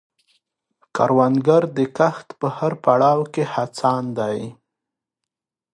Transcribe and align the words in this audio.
کروندګر 0.95 1.63
د 1.77 1.79
کښت 1.97 2.27
په 2.39 2.47
هر 2.57 2.73
پړاو 2.83 3.19
کې 3.33 3.43
هڅاند 3.53 4.09
دی 4.19 4.39